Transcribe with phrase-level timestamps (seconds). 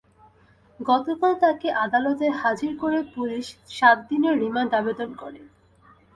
[0.79, 3.45] গতকাল তাঁকে আদালতে হাজির করে পুলিশ
[3.69, 5.41] সাত দিনের রিমান্ড আবেদন করে।